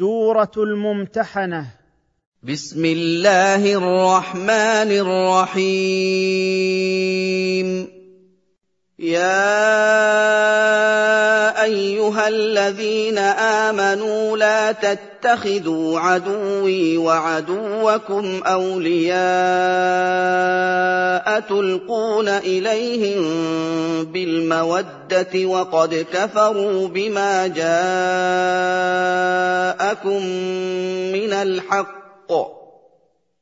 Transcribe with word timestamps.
سورة 0.00 0.52
الممتحنة. 0.56 1.66
بسم 2.42 2.84
الله 2.84 3.72
الرحمن 3.74 4.90
الرحيم. 5.04 5.68
يا 8.98 9.52
أيها 11.62 12.28
الذين 12.28 13.18
آمنوا 13.68 14.36
لا 14.36 14.72
تتخذوا 15.20 16.00
عدوي 16.00 16.96
وعدوكم 16.96 18.40
أولياء 18.46 19.10
تلقون 21.40 22.28
إليهم 22.28 23.24
بالمودة 24.04 25.44
وقد 25.44 26.06
كفروا 26.12 26.88
بما 26.88 27.46
جاءكم 27.46 27.66
من 31.12 31.32
الحق 31.32 32.59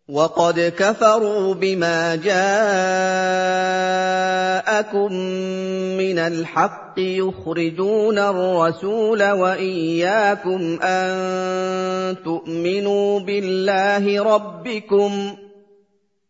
وقد 0.09 0.73
كفروا 0.79 1.55
بما 1.55 2.17
جاءكم 2.17 2.33
من 6.01 6.19
الحق 6.19 6.95
يخرجون 6.98 8.19
الرسول 8.19 9.31
وإياكم 9.31 10.79
أن 10.83 12.17
تؤمنوا 12.25 13.21
بالله 13.21 14.23
ربكم 14.23 15.37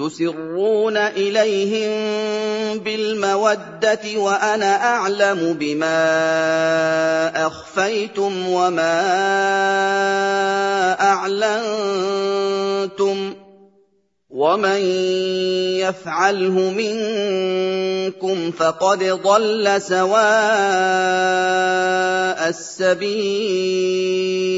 تسرون 0.00 0.96
إليهم 0.96 1.90
بالمودة 2.78 4.00
وأنا 4.16 4.84
أعلم 4.84 5.56
بما 5.60 6.00
أخفيتم 7.46 8.48
وما 8.48 9.00
أعلنتم 11.00 12.30
ومن 14.30 14.80
يفعله 15.84 16.70
منكم 16.70 18.50
فقد 18.50 19.04
ضل 19.04 19.82
سواء 19.82 20.20
السبيل 22.48 24.49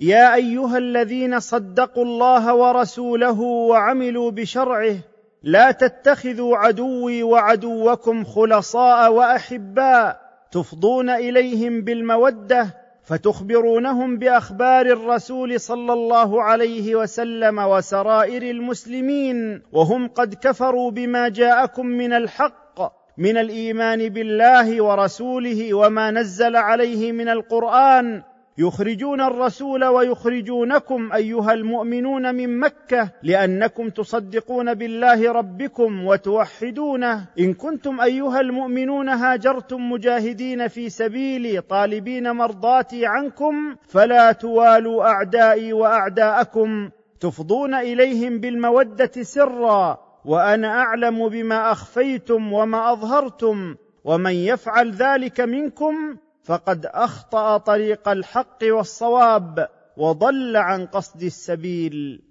يا 0.00 0.34
أيها 0.34 0.78
الذين 0.78 1.40
صدقوا 1.40 2.04
الله 2.04 2.54
ورسوله 2.54 3.40
وعملوا 3.40 4.30
بشرعه 4.30 4.96
لا 5.42 5.70
تتخذوا 5.70 6.56
عدوي 6.56 7.22
وعدوكم 7.22 8.24
خلصاء 8.24 9.12
وأحباء 9.12 10.20
تفضون 10.52 11.10
إليهم 11.10 11.80
بالمودة 11.80 12.76
فتخبرونهم 13.04 14.18
بأخبار 14.18 14.86
الرسول 14.86 15.60
صلى 15.60 15.92
الله 15.92 16.42
عليه 16.42 16.94
وسلم 16.94 17.58
وسرائر 17.58 18.42
المسلمين 18.42 19.62
وهم 19.72 20.08
قد 20.08 20.34
كفروا 20.34 20.90
بما 20.90 21.28
جاءكم 21.28 21.86
من 21.86 22.12
الحق 22.12 22.80
من 23.18 23.36
الإيمان 23.36 24.08
بالله 24.08 24.82
ورسوله 24.82 25.74
وما 25.74 26.10
نزل 26.10 26.56
عليه 26.56 27.12
من 27.12 27.28
القرآن 27.28 28.22
يخرجون 28.58 29.20
الرسول 29.20 29.84
ويخرجونكم 29.84 31.12
أيها 31.12 31.52
المؤمنون 31.52 32.34
من 32.34 32.58
مكة 32.58 33.10
لأنكم 33.22 33.88
تصدقون 33.90 34.74
بالله 34.74 35.32
ربكم 35.32 36.06
وتوحدونه. 36.06 37.26
إن 37.38 37.54
كنتم 37.54 38.00
أيها 38.00 38.40
المؤمنون 38.40 39.08
هاجرتم 39.08 39.92
مجاهدين 39.92 40.68
في 40.68 40.88
سبيلي 40.88 41.60
طالبين 41.60 42.30
مرضاتي 42.30 43.06
عنكم 43.06 43.76
فلا 43.88 44.32
توالوا 44.32 45.04
أعدائي 45.04 45.72
وأعداءكم 45.72 46.90
تفضون 47.20 47.74
إليهم 47.74 48.38
بالمودة 48.38 49.22
سرا 49.22 49.98
وأنا 50.24 50.68
أعلم 50.68 51.28
بما 51.28 51.72
أخفيتم 51.72 52.52
وما 52.52 52.92
أظهرتم 52.92 53.76
ومن 54.04 54.32
يفعل 54.32 54.90
ذلك 54.92 55.40
منكم 55.40 56.16
فقد 56.50 56.86
أخطأ 56.86 57.58
طريق 57.58 58.08
الحق 58.08 58.58
والصواب 58.62 59.68
وضل 59.96 60.56
عن 60.56 60.86
قصد 60.86 61.22
السبيل. 61.22 62.22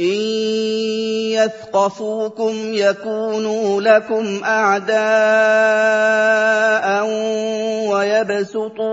إن 0.00 0.20
يثقفوكم 1.32 2.52
يكونوا 2.72 3.80
لكم 3.80 4.44
أعداء 4.44 4.96
ويبسطوا 7.92 8.92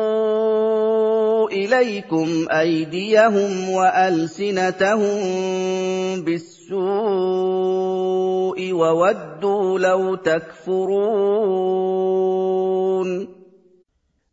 إليكم 1.49 2.47
أيديهم 2.51 3.69
وألسنتهم 3.69 5.21
بالسوء 6.21 6.79
وودوا 8.73 9.79
لو 9.79 10.15
تكفرون. 10.15 10.99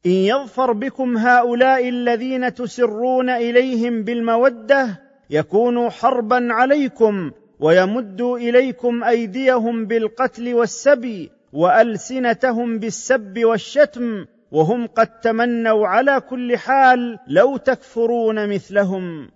إن 0.07 0.11
يظفر 0.11 0.73
بكم 0.73 1.17
هؤلاء 1.17 1.89
الذين 1.89 2.55
تسرون 2.55 3.31
إليهم 3.31 4.03
بالمودة 4.03 5.01
يكونوا 5.31 5.91
حربا 5.91 6.49
عليكم 6.51 7.31
ويمدوا 7.61 8.39
إليكم 8.39 9.05
أيديهم 9.05 9.87
بالقتل 9.87 10.55
والسبي 10.55 11.31
وألسنتهم 11.53 12.79
بالسب 12.79 13.45
والشتم 13.45 14.27
وهم 14.53 14.87
قد 14.87 15.21
تمنوا 15.21 15.87
على 15.87 16.21
كل 16.21 16.59
حال 16.59 17.19
لو 17.29 17.57
تكفرون 17.57 18.55
مثلهم. 18.55 19.31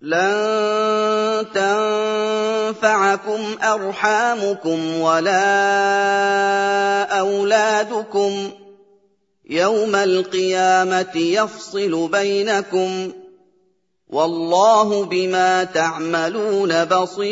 لن 0.00 1.46
تنفعكم 1.54 3.40
أرحامكم 3.62 5.00
ولا 5.00 5.40
أولادكم 7.20 8.50
يوم 9.50 9.94
القيامة 9.94 11.16
يفصل 11.16 12.10
بينكم 12.10 13.12
والله 14.08 15.04
بما 15.04 15.64
تعملون 15.64 16.84
بصير. 16.84 17.30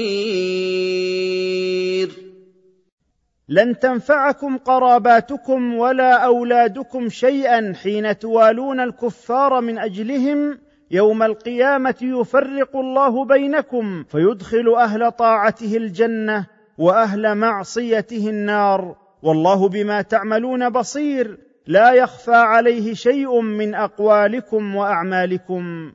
لن 3.49 3.79
تنفعكم 3.79 4.59
قراباتكم 4.59 5.75
ولا 5.75 6.12
أولادكم 6.12 7.09
شيئا 7.09 7.73
حين 7.83 8.19
توالون 8.19 8.81
الكفار 8.81 9.61
من 9.61 9.79
أجلهم. 9.79 10.59
يوم 10.91 11.23
القيامة 11.23 11.97
يفرق 12.03 12.77
الله 12.77 13.25
بينكم 13.25 14.05
فيدخل 14.05 14.75
أهل 14.77 15.11
طاعته 15.11 15.77
الجنة 15.77 16.47
وأهل 16.79 17.35
معصيته 17.35 18.31
النار. 18.31 18.97
والله 19.23 19.69
بما 19.69 20.03
تعملون 20.03 20.71
بصير. 20.71 21.47
لا 21.69 21.93
يخفى 21.93 22.34
عليه 22.34 22.95
شيء 22.95 23.41
من 23.41 23.75
أقوالكم 23.75 24.77
وأعمالكم. 24.77 25.93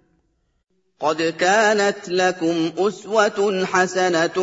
قد 0.99 1.21
كانت 1.21 2.09
لكم 2.09 2.71
أسوة 2.77 3.65
حسنة 3.65 4.37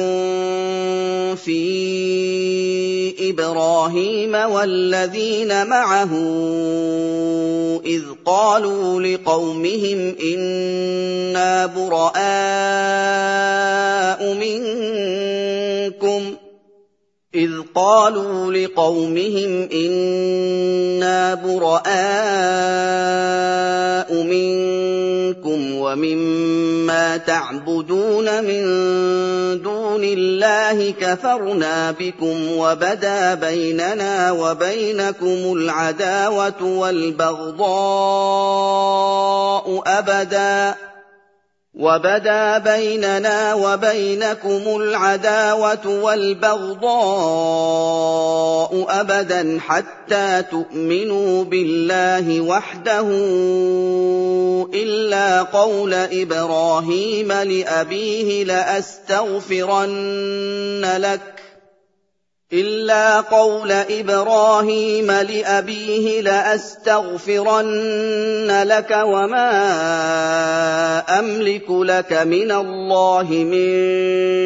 في 1.35 1.61
إبراهيم 3.31 4.35
والذين 4.35 5.67
معه 5.67 6.13
إذ 7.85 8.03
قالوا 8.25 9.03
لقومهم 9.03 10.17
إنا 10.35 11.67
براء 11.67 12.19
إذ 17.51 17.63
قالوا 17.75 18.53
لقومهم 18.53 19.69
إنا 19.73 21.35
براء 21.35 21.81
منكم 24.23 25.75
ومما 25.75 27.17
تعبدون 27.17 28.45
من 28.45 28.63
دون 29.63 30.05
الله 30.05 30.91
كفرنا 30.91 31.91
بكم 31.91 32.53
وبدا 32.53 33.35
بيننا 33.35 34.33
وبينكم 34.33 35.53
العداوة 35.53 36.63
والبغضاء 36.63 37.61
أبداً 39.87 40.90
وَبَدَا 41.79 42.59
بَيْنَنَا 42.59 43.55
وَبَيْنَكُمُ 43.55 44.63
الْعَدَاوَةُ 44.83 45.87
وَالْبَغْضَاءُ 46.03 46.91
أَبَدًا 48.89 49.59
حَتَّىٰ 49.61 50.43
تُؤْمِنُوا 50.51 51.45
بِاللَّهِ 51.45 52.41
وَحْدَهُ 52.41 53.07
إِلَّا 54.75 55.43
قَوْلَ 55.43 55.95
إِبْرَاهِيمَ 55.95 57.33
لِأَبِيهِ 57.33 58.45
لَأَسْتَغْفِرَنَّ 58.45 59.87
لَكَ 60.99 61.21
إِلَّا 62.53 63.21
قَوْلَ 63.21 63.71
إِبْرَاهِيمَ 63.73 65.11
لِأَبِيهِ 65.11 66.21
لَأَسْتَغْفِرَنَّ 66.21 67.73
لَكَ 68.67 68.91
وَمَا 68.91 69.51
أَمْلِكُ 71.19 71.71
لَكَ 71.71 72.13
مِنَ 72.13 72.51
اللَّهِ 72.53 73.27
مِن 73.31 73.71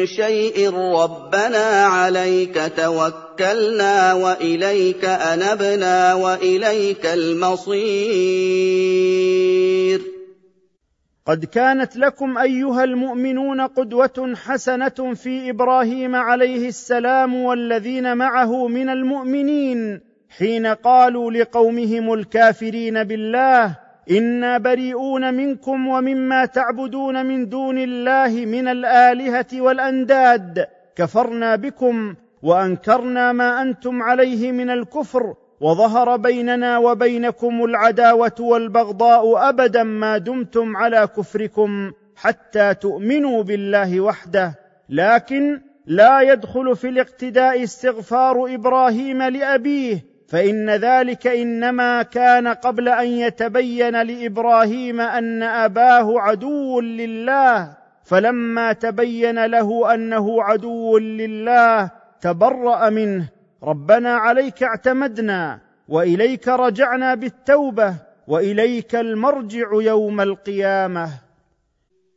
شَيْءٍ 0.05 0.69
رَّبَّنَا 0.73 1.85
عَلَيْكَ 1.85 2.71
تَوَكَّلْنَا 2.77 4.13
وَإِلَيْكَ 4.13 5.05
أَنَبْنَا 5.05 6.13
وَإِلَيْكَ 6.13 7.05
الْمَصِيرُ 7.05 7.75
قد 11.25 11.45
كانت 11.45 11.97
لكم 11.97 12.37
أيها 12.37 12.83
المؤمنون 12.83 13.61
قدوة 13.61 14.33
حسنة 14.35 15.13
في 15.13 15.49
إبراهيم 15.49 16.15
عليه 16.15 16.67
السلام 16.67 17.35
والذين 17.35 18.17
معه 18.17 18.67
من 18.67 18.89
المؤمنين 18.89 20.01
حين 20.37 20.67
قالوا 20.67 21.31
لقومهم 21.31 22.13
الكافرين 22.13 23.03
بالله 23.03 23.77
إنا 24.11 24.57
بريئون 24.57 25.33
منكم 25.33 25.87
ومما 25.87 26.45
تعبدون 26.45 27.25
من 27.25 27.49
دون 27.49 27.77
الله 27.77 28.45
من 28.45 28.67
الآلهة 28.67 29.47
والأنداد 29.53 30.67
كفرنا 30.95 31.55
بكم 31.55 32.15
وأنكرنا 32.43 33.31
ما 33.31 33.61
أنتم 33.61 34.03
عليه 34.03 34.51
من 34.51 34.69
الكفر 34.69 35.33
وظهر 35.61 36.17
بيننا 36.17 36.77
وبينكم 36.77 37.63
العداوة 37.63 38.35
والبغضاء 38.39 39.49
أبدا 39.49 39.83
ما 39.83 40.17
دمتم 40.17 40.77
على 40.77 41.07
كفركم 41.17 41.91
حتى 42.15 42.73
تؤمنوا 42.73 43.43
بالله 43.43 44.01
وحده 44.01 44.59
لكن 44.89 45.61
لا 45.85 46.21
يدخل 46.21 46.75
في 46.75 46.89
الاقتداء 46.89 47.63
استغفار 47.63 48.53
إبراهيم 48.53 49.23
لأبيه 49.23 50.05
فإن 50.27 50.69
ذلك 50.69 51.27
إنما 51.27 52.01
كان 52.01 52.47
قبل 52.47 52.89
أن 52.89 53.07
يتبين 53.07 54.01
لإبراهيم 54.01 55.01
أن 55.01 55.43
أباه 55.43 56.19
عدو 56.19 56.79
لله 56.79 57.77
فلما 58.03 58.73
تبين 58.73 59.45
له 59.45 59.93
أنه 59.93 60.43
عدو 60.43 60.97
لله 60.97 61.91
تبرأ 62.21 62.89
منه 62.89 63.34
ربنا 63.65 64.15
عليك 64.15 64.63
اعتمدنا 64.63 65.59
وإليك 65.87 66.47
رجعنا 66.47 67.15
بالتوبة 67.15 67.95
وإليك 68.27 68.95
المرجع 68.95 69.67
يوم 69.73 70.21
القيامة. 70.21 71.09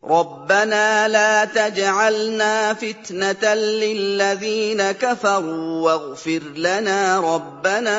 ربنا 0.04 1.08
لا 1.08 1.44
تجعلنا 1.44 2.74
فتنة 2.74 3.54
للذين 3.54 4.92
كفروا 4.92 5.82
واغفر 5.82 6.42
لنا 6.56 7.20
ربنا 7.20 7.98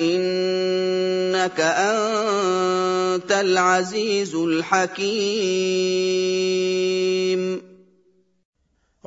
إنك 0.00 1.60
أنت 1.60 3.32
العزيز 3.32 4.34
الحكيم. 4.34 5.06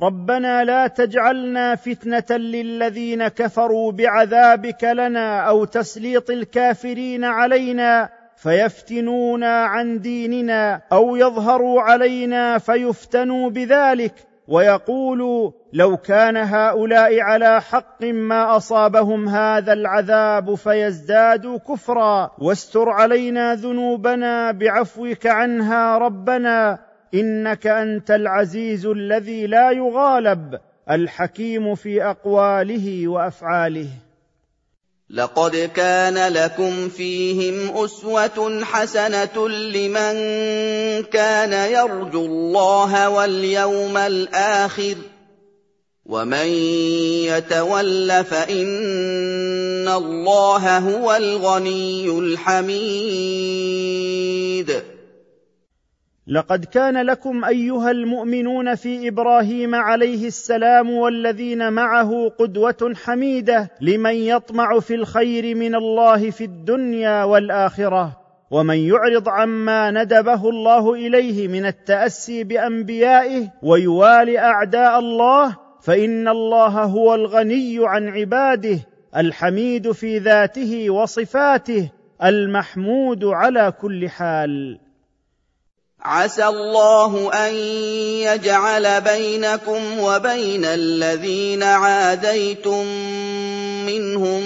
ربنا 0.01 0.63
لا 0.63 0.88
تجعلنا 0.88 1.75
فتنة 1.75 2.38
للذين 2.38 3.28
كفروا 3.28 3.92
بعذابك 3.92 4.84
لنا 4.84 5.40
أو 5.40 5.66
تسليط 5.66 6.30
الكافرين 6.30 7.24
علينا 7.24 8.10
فيفتنونا 8.36 9.63
عن 9.63 10.00
ديننا 10.00 10.81
أو 10.92 11.16
يظهروا 11.16 11.81
علينا 11.81 12.57
فيفتنوا 12.57 13.50
بذلك 13.50 14.13
ويقولوا 14.48 15.51
لو 15.74 15.98
كان 15.98 16.38
هؤلاء 16.38 17.19
على 17.19 17.62
حق 17.62 18.04
ما 18.04 18.57
أصابهم 18.57 19.30
هذا 19.30 19.74
العذاب 19.74 20.56
فيزدادوا 20.56 21.57
كفرا 21.57 22.31
واستر 22.40 22.90
علينا 22.90 23.56
ذنوبنا 23.56 24.51
بعفوك 24.51 25.28
عنها 25.28 25.98
ربنا 25.98 26.88
إنك 27.13 27.67
أنت 27.67 28.11
العزيز 28.11 28.85
الذي 28.85 29.47
لا 29.47 29.71
يغالب 29.71 30.59
الحكيم 30.91 31.75
في 31.75 32.03
أقواله 32.03 33.07
وأفعاله. 33.07 33.89
لقد 35.09 35.71
كان 35.75 36.33
لكم 36.33 36.89
فيهم 36.89 37.83
أسوة 37.83 38.63
حسنة 38.63 39.50
لمن 39.50 40.13
كان 41.03 41.71
يرجو 41.71 42.25
الله 42.25 43.09
واليوم 43.09 43.97
الآخر. 43.97 44.95
ومن 46.05 46.47
يتول 47.25 48.23
فإن 48.23 49.88
الله 49.88 50.77
هو 50.77 51.15
الغني 51.15 52.19
الحميد. 52.19 53.00
لقد 56.29 56.65
كان 56.65 56.97
لكم 56.97 57.45
أيها 57.45 57.91
المؤمنون 57.91 58.75
في 58.75 59.07
إبراهيم 59.07 59.75
عليه 59.75 60.27
السلام 60.27 60.89
والذين 60.89 61.73
معه 61.73 62.29
قدوة 62.39 62.93
حميدة 62.95 63.71
لمن 63.81 64.13
يطمع 64.13 64.79
في 64.79 64.95
الخير 64.95 65.55
من 65.55 65.75
الله 65.75 66.29
في 66.29 66.43
الدنيا 66.43 67.23
والآخرة 67.23 68.17
ومن 68.51 68.77
يعرض 68.77 69.29
عما 69.29 69.91
ندبه 69.91 70.49
الله 70.49 70.93
إليه 70.93 71.47
من 71.47 71.65
التأسي 71.65 72.43
بأنبيائه 72.43 73.51
ويوالي 73.63 74.39
أعداء 74.39 74.99
الله 74.99 75.57
فإن 75.81 76.27
الله 76.27 76.83
هو 76.83 77.15
الغني 77.15 77.77
عن 77.79 78.09
عباده 78.09 78.79
الحميد 79.17 79.91
في 79.91 80.17
ذاته 80.17 80.89
وصفاته 80.89 81.91
المحمود 82.23 83.25
على 83.25 83.73
كل 83.81 84.09
حال. 84.09 84.79
عسى 86.01 86.48
الله 86.48 87.34
أن 87.34 87.56
يجعل 88.24 89.01
بينكم 89.01 90.00
وبين 90.00 90.66
الذين 90.66 91.63
عاديتم 91.63 92.86
منهم 93.86 94.44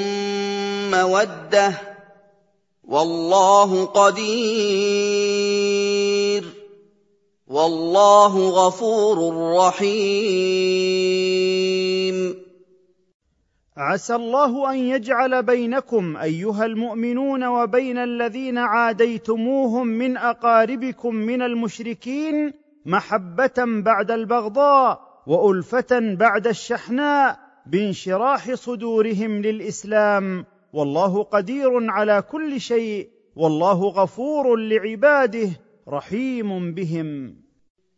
مودة. 0.91 1.73
والله 2.87 3.85
قدير. 3.85 4.83
والله 7.47 8.49
غفور 8.49 9.33
رحيم. 9.57 10.03
عسى 13.77 14.15
الله 14.15 14.71
أن 14.71 14.77
يجعل 14.77 15.43
بينكم 15.43 16.17
أيها 16.17 16.65
المؤمنون 16.65 17.43
وبين 17.43 17.97
الذين 17.97 18.57
عاديتموهم 18.57 19.87
من 19.87 20.17
أقاربكم 20.17 21.15
من 21.15 21.41
المشركين 21.41 22.53
محبة 22.85 23.53
بعد 23.57 24.11
البغضاء 24.11 25.01
وألفة 25.27 26.15
بعد 26.15 26.47
الشحناء 26.47 27.39
بانشراح 27.65 28.53
صدورهم 28.53 29.41
للإسلام. 29.41 30.45
والله 30.73 31.23
قدير 31.23 31.91
على 31.91 32.21
كل 32.21 32.61
شيء 32.61 33.09
والله 33.35 33.83
غفور 33.83 34.55
لعباده 34.55 35.49
رحيم 35.89 36.73
بهم. 36.73 37.42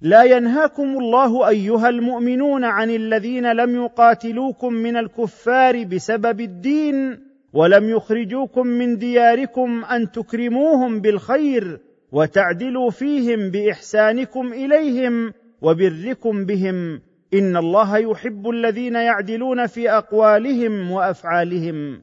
لا 0.00 0.22
ينهاكم 0.22 0.98
الله 0.98 1.48
أيها 1.48 1.88
المؤمنون 1.88 2.64
عن 2.64 2.90
الذين 2.90 3.52
لم 3.52 3.74
يقاتلوكم 3.84 4.72
من 4.72 4.96
الكفار 4.96 5.84
بسبب 5.84 6.40
الدين 6.40 7.18
ولم 7.52 7.90
يخرجوكم 7.90 8.66
من 8.66 8.98
دياركم 8.98 9.84
أن 9.84 10.10
تكرموهم 10.10 11.00
بالخير 11.00 11.80
وتعدلوا 12.12 12.90
فيهم 12.90 13.50
بإحسانكم 13.50 14.52
إليهم 14.52 15.32
وبركم 15.62 16.44
بهم. 16.46 17.00
إن 17.34 17.56
الله 17.56 17.98
يحب 17.98 18.48
الذين 18.48 18.94
يعدلون 18.94 19.66
في 19.66 19.90
أقوالهم 19.90 20.90
وأفعالهم. 20.90 22.02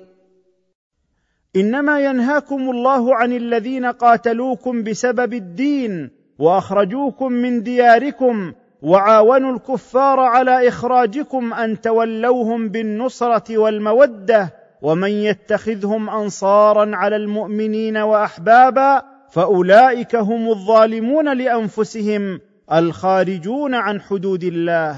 إنما 1.55 1.99
ينهاكم 1.99 2.69
الله 2.69 3.15
عن 3.15 3.33
الذين 3.33 3.85
قاتلوكم 3.85 4.83
بسبب 4.83 5.33
الدين 5.33 6.09
وأخرجوكم 6.39 7.31
من 7.31 7.63
دياركم 7.63 8.53
وعاونوا 8.81 9.55
الكفار 9.55 10.19
على 10.19 10.67
إخراجكم 10.67 11.53
أن 11.53 11.81
تولوهم 11.81 12.69
بالنصرة 12.69 13.57
والمودة 13.57 14.53
ومن 14.81 15.09
يتخذهم 15.09 16.09
أنصارا 16.09 16.95
على 16.95 17.15
المؤمنين 17.15 17.97
وأحبابا 17.97 19.01
فأولئك 19.31 20.15
هم 20.15 20.49
الظالمون 20.49 21.37
لأنفسهم 21.37 22.39
الخارجون 22.73 23.75
عن 23.75 24.01
حدود 24.01 24.43
الله 24.43 24.97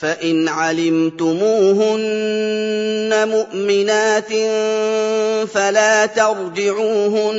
فإن 0.00 0.48
علمتموهن 0.48 1.28
مؤمنات 3.28 4.32
فلا 5.48 6.06
ترجعوهن 6.06 7.34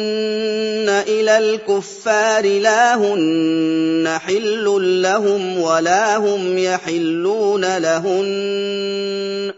إلى 1.08 1.38
الكفار 1.38 2.46
لا 2.60 2.96
هن 2.96 4.18
حل 4.26 5.02
لهم 5.02 5.62
ولا 5.62 6.18
هم 6.18 6.58
يحلون 6.58 7.78
لهن 7.78 9.54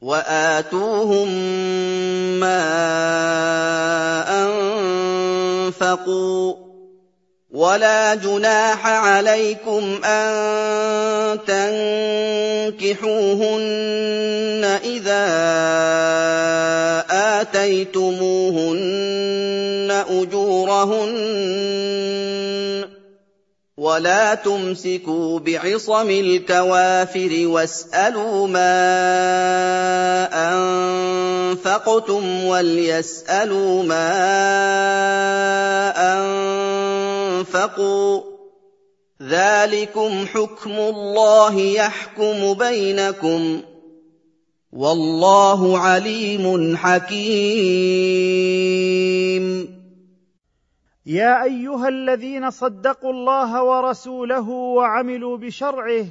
وآتوهم 0.00 1.28
ما 2.40 2.62
أنفقوا. 5.68 6.71
ولا 7.62 8.14
جناح 8.14 8.86
عليكم 8.86 10.00
أن 10.04 11.38
تنكحوهن 12.82 13.60
إذا 14.84 15.24
آتيتموهن 17.40 18.82
أجورهن 20.10 21.12
ولا 23.76 24.34
تمسكوا 24.34 25.38
بعصم 25.38 26.10
الكوافر 26.10 27.42
واسألوا 27.46 28.46
ما 28.48 28.74
أنفقتم 31.54 32.44
وليسألوا 32.44 33.82
ما 33.82 34.51
انفقوا 37.62 38.22
ذلكم 39.22 40.26
حكم 40.26 40.70
الله 40.70 41.60
يحكم 41.60 42.54
بينكم. 42.54 43.60
والله 44.72 45.78
عليم 45.78 46.76
حكيم. 46.76 47.42
يا 51.06 51.44
أيها 51.44 51.88
الذين 51.88 52.50
صدقوا 52.50 53.10
الله 53.10 53.64
ورسوله 53.64 54.48
وعملوا 54.50 55.36
بشرعه 55.36 56.06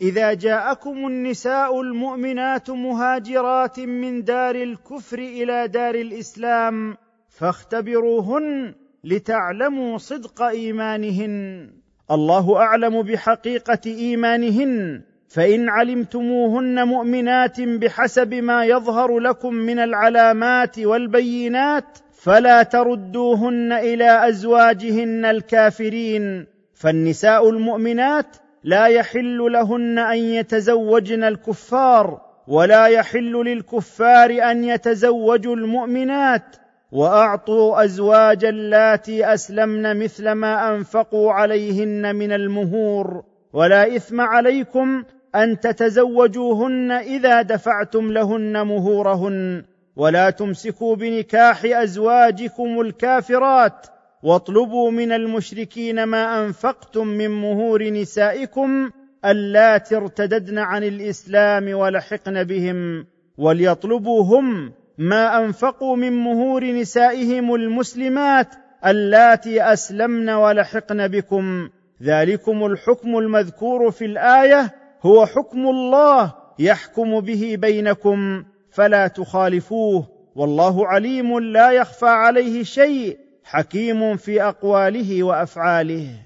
إذا 0.00 0.34
جاءكم 0.34 1.06
النساء 1.06 1.80
المؤمنات 1.80 2.70
مهاجرات 2.70 3.80
من 3.80 4.24
دار 4.24 4.54
الكفر 4.54 5.18
إلى 5.18 5.68
دار 5.68 5.94
الإسلام 5.94 6.96
فاختبروهن 7.28 8.74
لتعلموا 9.06 9.98
صدق 9.98 10.42
إيمانهن. 10.42 11.70
الله 12.10 12.56
أعلم 12.56 13.02
بحقيقة 13.02 13.80
إيمانهن. 13.86 15.00
فإن 15.28 15.68
علمتموهن 15.68 16.88
مؤمنات 16.88 17.60
بحسب 17.60 18.34
ما 18.34 18.64
يظهر 18.64 19.18
لكم 19.18 19.54
من 19.54 19.78
العلامات 19.78 20.78
والبينات 20.78 21.98
فلا 22.12 22.62
تردوهن 22.62 23.72
إلى 23.72 24.28
أزواجهن 24.28 25.24
الكافرين. 25.24 26.46
فالنساء 26.74 27.50
المؤمنات 27.50 28.36
لا 28.64 28.86
يحل 28.86 29.38
لهن 29.52 29.98
أن 29.98 30.18
يتزوجن 30.18 31.24
الكفار 31.24 32.20
ولا 32.48 32.86
يحل 32.86 33.32
للكفار 33.32 34.50
أن 34.50 34.64
يتزوجوا 34.64 35.56
المؤمنات. 35.56 36.56
وأعطوا 36.92 37.84
أزواج 37.84 38.44
اللاتي 38.44 39.34
أسلمن 39.34 40.02
مثل 40.02 40.32
ما 40.32 40.74
أنفقوا 40.74 41.32
عليهن 41.32 42.16
من 42.16 42.32
المهور. 42.32 43.24
ولا 43.52 43.96
إثم 43.96 44.20
عليكم 44.20 45.04
أن 45.34 45.60
تتزوجوهن 45.60 46.90
إذا 46.90 47.42
دفعتم 47.42 48.12
لهن 48.12 48.66
مهورهن. 48.66 49.64
ولا 49.96 50.30
تمسكوا 50.30 50.96
بنكاح 50.96 51.64
أزواجكم 51.64 52.80
الكافرات. 52.80 53.86
واطلبوا 54.22 54.90
من 54.90 55.12
المشركين 55.12 56.04
ما 56.04 56.46
أنفقتم 56.46 57.06
من 57.06 57.30
مهور 57.30 57.90
نسائكم 57.90 58.90
اللاتي 59.24 59.96
ارتددن 59.96 60.58
عن 60.58 60.84
الإسلام 60.84 61.74
ولحقن 61.74 62.44
بهم. 62.44 63.06
وليطلبوا 63.38 64.22
هم 64.24 64.72
ما 64.98 65.44
أنفقوا 65.44 65.96
من 65.96 66.12
مهور 66.12 66.64
نسائهم 66.64 67.54
المسلمات 67.54 68.48
اللاتي 68.86 69.62
أسلمن 69.72 70.30
ولحقن 70.30 71.08
بكم. 71.08 71.68
ذلكم 72.02 72.66
الحكم 72.66 73.18
المذكور 73.18 73.90
في 73.90 74.04
الآية 74.04 74.74
هو 75.02 75.26
حكم 75.26 75.68
الله 75.68 76.34
يحكم 76.58 77.20
به 77.20 77.56
بينكم 77.58 78.44
فلا 78.70 79.06
تخالفوه. 79.06 80.08
والله 80.34 80.86
عليم 80.86 81.38
لا 81.38 81.70
يخفى 81.70 82.06
عليه 82.06 82.62
شيء 82.62 83.18
حكيم 83.44 84.16
في 84.16 84.42
أقواله 84.42 85.22
وأفعاله. 85.22 86.25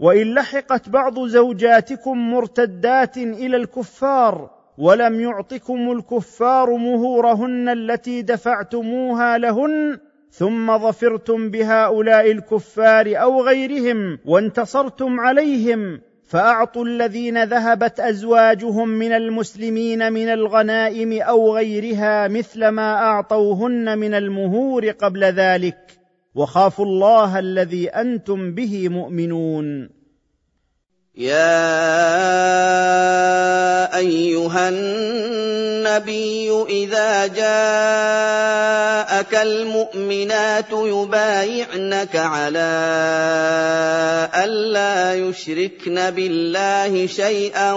وإن 0.00 0.34
لحقت 0.34 0.88
بعض 0.88 1.26
زوجاتكم 1.26 2.30
مرتدات 2.30 3.16
إلى 3.16 3.56
الكفار 3.56 4.50
ولم 4.78 5.20
يعطكم 5.20 5.92
الكفار 5.92 6.76
مهورهن 6.76 7.68
التي 7.68 8.22
دفعتموها 8.22 9.38
لهن 9.38 9.98
ثم 10.30 10.78
ظفرتم 10.78 11.50
بهؤلاء 11.50 12.30
الكفار 12.30 13.12
أو 13.16 13.42
غيرهم 13.42 14.18
وانتصرتم 14.26 15.20
عليهم 15.20 16.00
فأعطوا 16.28 16.84
الذين 16.84 17.44
ذهبت 17.44 18.00
أزواجهم 18.00 18.88
من 18.88 19.12
المسلمين 19.12 20.12
من 20.12 20.28
الغنائم 20.28 21.22
أو 21.22 21.56
غيرها 21.56 22.28
مثل 22.28 22.68
ما 22.68 22.94
أعطوهن 22.94 23.98
من 23.98 24.14
المهور 24.14 24.90
قبل 24.90 25.24
ذلك 25.24 26.05
وخافوا 26.36 26.84
الله 26.84 27.38
الذي 27.38 27.88
أنتم 27.88 28.54
به 28.54 28.88
مؤمنون. 28.88 29.88
يا 31.16 31.96
أيها 33.96 34.68
النبي 34.68 36.64
إذا 36.68 37.26
جاءك 37.26 37.44
المؤمنات 39.34 40.72
يبايعنك 40.72 42.16
على 42.16 42.72
الا 44.34 45.14
يشركن 45.14 46.10
بالله 46.10 47.06
شيئا 47.06 47.72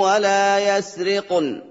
ولا 0.00 0.78
يسرقن. 0.78 1.69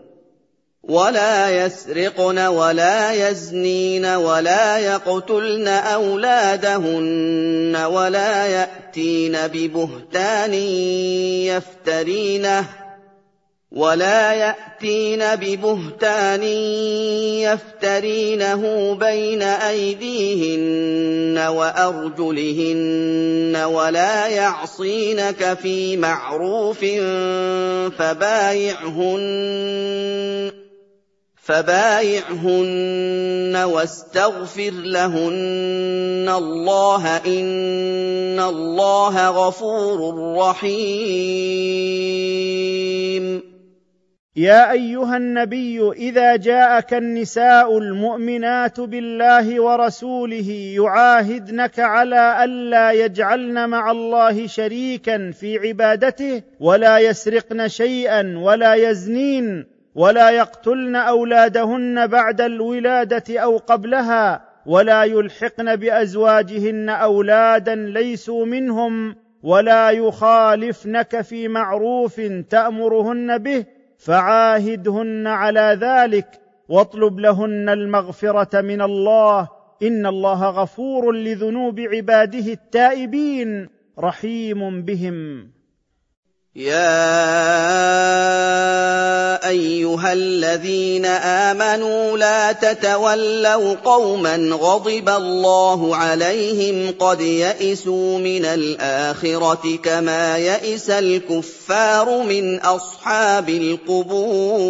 ولا 0.84 1.66
يسرقن 1.66 2.40
ولا 2.40 3.30
يزنين 3.30 4.06
ولا 4.06 4.78
يقتلن 4.78 5.68
اولادهن 5.68 7.76
ولا 7.76 8.48
ياتين 8.48 9.38
ببهتان 9.48 10.54
يفترينه 11.44 12.66
ولا 13.72 14.34
ياتين 14.34 15.36
ببهتان 15.36 16.44
يفترينه 17.44 18.94
بين 18.96 19.42
ايديهن 19.42 21.38
وارجلهن 21.48 23.56
ولا 23.56 24.28
يعصينك 24.28 25.58
في 25.62 25.98
معروف 25.98 26.80
فبايعهن 28.00 29.20
فبايعهن 31.50 32.70
واستغفر 33.56 34.72
لهن 34.72 36.30
الله 36.30 37.18
إن 37.18 38.40
الله 38.40 39.30
غفور 39.30 40.00
رحيم. 40.38 41.90
يا 44.36 44.72
أيها 44.72 45.18
النبي 45.18 45.92
إذا 45.92 46.36
جاءك 46.36 46.94
النساء 46.94 47.78
المؤمنات 47.78 48.80
بالله 48.80 49.62
ورسوله 49.62 50.50
يعاهدنك 50.76 51.80
على 51.80 52.44
الا 52.44 52.92
يجعلن 52.92 53.70
مع 53.70 53.92
الله 53.92 54.48
شريكا 54.48 55.32
في 55.32 55.58
عبادته 55.58 56.44
ولا 56.60 57.00
يسرقن 57.00 57.68
شيئا 57.68 58.38
ولا 58.38 58.74
يزنين. 58.76 59.79
ولا 60.00 60.30
يقتلن 60.30 60.96
أولادهن 60.96 62.08
بعد 62.08 62.42
الولادة 62.42 63.40
أو 63.40 63.58
قبلها 63.58 64.42
ولا 64.66 65.04
يلحقن 65.04 65.76
بأزواجهن 65.76 66.90
أولادا 66.90 67.76
ليسوا 67.76 68.46
منهم 68.46 69.16
ولا 69.44 69.90
يخالفنك 69.90 71.22
في 71.22 71.48
معروف 71.48 72.22
تأمرهن 72.50 73.38
به 73.38 73.66
فعاهدهن 73.98 75.28
على 75.28 75.78
ذلك 75.82 76.28
واطلب 76.70 77.20
لهن 77.20 77.70
المغفرة 77.70 78.62
من 78.62 78.82
الله 78.82 79.48
إن 79.84 80.06
الله 80.06 80.50
غفور 80.50 81.12
لذنوب 81.12 81.80
عباده 81.80 82.54
التائبين 82.54 83.70
رحيم 84.00 84.82
بهم. 84.82 85.50
يا 86.56 86.80
ايها 89.50 90.14
الذين 90.14 91.06
امنوا 91.06 92.18
لا 92.18 92.52
تتولوا 92.52 93.74
قوما 93.74 94.36
غضب 94.36 95.10
الله 95.10 95.96
عليهم 95.96 96.94
قد 97.00 97.22
يئسوا 97.22 98.18
من 98.18 98.46
الاخره 98.46 99.78
كما 99.84 100.38
يئس 100.38 100.90
الكفار 100.90 102.24
من 102.24 102.60
اصحاب 102.60 103.50
القبور 103.50 104.70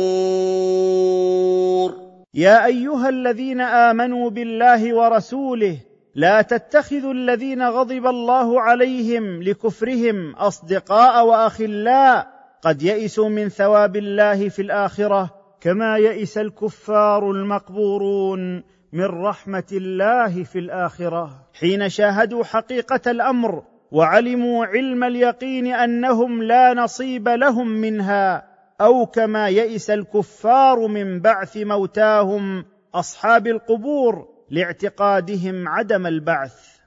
يا 2.34 2.66
ايها 2.66 3.10
الذين 3.10 3.62
امنوا 3.62 4.30
بالله 4.30 4.94
ورسوله 4.94 5.78
لا 6.16 6.42
تتخذوا 6.42 7.14
الذين 7.14 7.62
غضب 7.62 8.06
الله 8.06 8.62
عليهم 8.62 9.44
لكفرهم 9.44 10.36
أصدقاء 10.36 11.26
وأخلاء 11.26 12.28
قد 12.62 12.82
يئسوا 12.82 13.30
من 13.30 13.50
ثواب 13.50 13.96
الله 13.96 14.50
في 14.50 14.62
الآخرة 14.62 15.30
كما 15.62 15.98
يئس 15.98 16.38
الكفار 16.38 17.32
المقبورون 17.32 18.64
من 18.94 19.06
رحمة 19.06 19.68
الله 19.72 20.44
في 20.44 20.60
الآخرة. 20.60 21.30
حين 21.54 21.90
شاهدوا 21.90 22.44
حقيقة 22.44 23.12
الأمر 23.12 23.64
وعلموا 23.92 24.66
علم 24.66 25.04
اليقين 25.04 25.68
أنهم 25.68 26.44
لا 26.44 26.74
نصيب 26.74 27.28
لهم 27.28 27.68
منها 27.68 28.50
أو 28.82 29.06
كما 29.06 29.48
يئس 29.48 29.90
الكفار 29.90 30.88
من 30.88 31.20
بعث 31.20 31.58
موتاهم 31.58 32.66
أصحاب 32.96 33.48
القبور 33.48 34.28
لاعتقادهم 34.50 35.68
عدم 35.68 36.08
البعث. 36.08 36.79